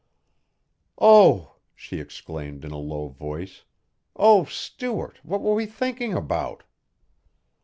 [0.97, 3.65] "Oh," she exclaimed in a low voice,
[4.15, 6.63] "oh, Stuart, what were we thinking about!"